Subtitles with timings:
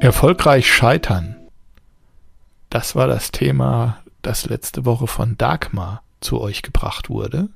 [0.00, 1.36] Erfolgreich scheitern.
[2.68, 7.48] Das war das Thema, das letzte Woche von Dagmar zu euch gebracht wurde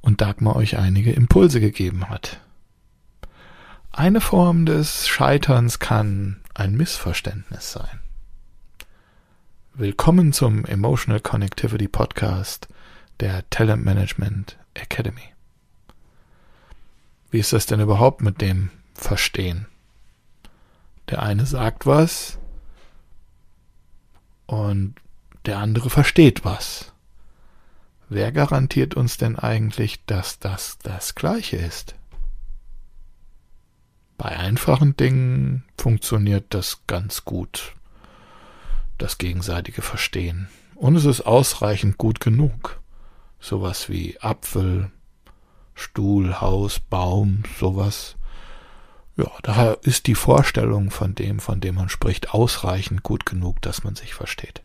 [0.00, 2.40] und Dagmar euch einige Impulse gegeben hat.
[3.92, 8.00] Eine Form des Scheiterns kann ein Missverständnis sein.
[9.72, 12.66] Willkommen zum Emotional Connectivity Podcast
[13.20, 15.32] der Talent Management Academy.
[17.30, 19.68] Wie ist das denn überhaupt mit dem Verstehen?
[21.14, 22.40] Der eine sagt was
[24.46, 24.96] und
[25.46, 26.92] der andere versteht was.
[28.08, 31.94] Wer garantiert uns denn eigentlich, dass das das gleiche ist?
[34.18, 37.76] Bei einfachen Dingen funktioniert das ganz gut,
[38.98, 40.48] das gegenseitige Verstehen.
[40.74, 42.80] Und es ist ausreichend gut genug.
[43.38, 44.90] Sowas wie Apfel,
[45.76, 48.16] Stuhl, Haus, Baum, sowas
[49.16, 53.84] ja, daher ist die Vorstellung von dem, von dem man spricht, ausreichend gut genug, dass
[53.84, 54.62] man sich versteht.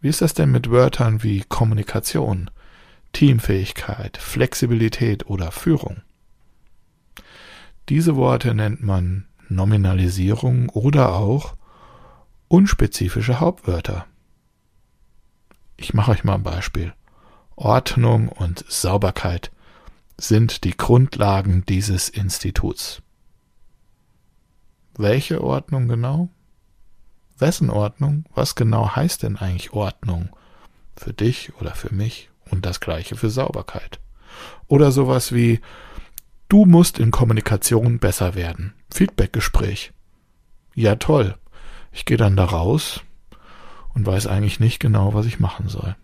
[0.00, 2.50] Wie ist das denn mit Wörtern wie Kommunikation,
[3.14, 6.02] Teamfähigkeit, Flexibilität oder Führung?
[7.88, 11.54] Diese Worte nennt man Nominalisierung oder auch
[12.48, 14.06] unspezifische Hauptwörter.
[15.76, 16.92] Ich mache euch mal ein Beispiel.
[17.56, 19.50] Ordnung und Sauberkeit
[20.16, 23.02] sind die Grundlagen dieses Instituts.
[24.96, 26.28] Welche Ordnung genau?
[27.36, 28.24] Wessen Ordnung?
[28.34, 30.28] Was genau heißt denn eigentlich Ordnung?
[30.96, 32.30] Für dich oder für mich?
[32.50, 33.98] Und das gleiche für Sauberkeit.
[34.68, 35.60] Oder sowas wie
[36.48, 38.74] Du musst in Kommunikation besser werden.
[38.92, 39.92] Feedbackgespräch.
[40.74, 41.36] Ja toll.
[41.90, 43.00] Ich gehe dann da raus
[43.94, 45.96] und weiß eigentlich nicht genau, was ich machen soll.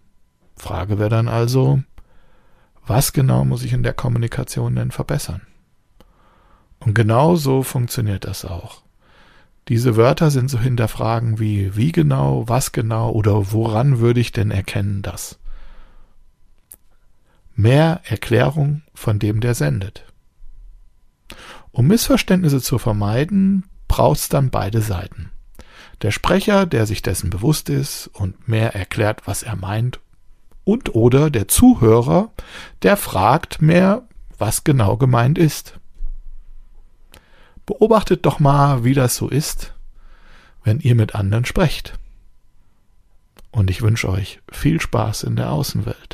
[0.56, 1.82] Frage wäre dann also,
[2.90, 5.42] was genau muss ich in der Kommunikation denn verbessern?
[6.80, 8.82] Und genau so funktioniert das auch.
[9.68, 14.50] Diese Wörter sind so hinterfragen wie wie genau, was genau oder woran würde ich denn
[14.50, 15.38] erkennen das?
[17.54, 20.04] Mehr Erklärung von dem, der sendet.
[21.70, 25.30] Um Missverständnisse zu vermeiden, braucht's dann beide Seiten.
[26.02, 30.00] Der Sprecher, der sich dessen bewusst ist und mehr erklärt, was er meint
[30.70, 32.30] und oder der Zuhörer,
[32.82, 34.06] der fragt mehr,
[34.38, 35.78] was genau gemeint ist.
[37.66, 39.74] Beobachtet doch mal, wie das so ist,
[40.62, 41.98] wenn ihr mit anderen sprecht.
[43.50, 46.09] Und ich wünsche euch viel Spaß in der Außenwelt.